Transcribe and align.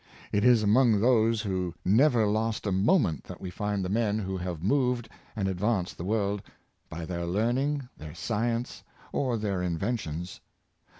It 0.31 0.43
is 0.43 0.63
among 0.63 0.99
those 0.99 1.43
who 1.43 1.75
never 1.85 2.25
lost 2.25 2.65
a 2.65 2.71
moment 2.71 3.23
that 3.25 3.39
we 3.39 3.51
find 3.51 3.85
the 3.85 3.87
men 3.87 4.17
who 4.17 4.35
have 4.35 4.63
moved 4.63 5.07
and 5.35 5.47
advanced 5.47 5.95
the 5.95 6.03
world— 6.03 6.41
by 6.89 7.05
their 7.05 7.27
learning, 7.27 7.87
their 7.97 8.15
science, 8.15 8.81
or 9.13 9.37
their 9.37 9.61
inventions. 9.61 10.39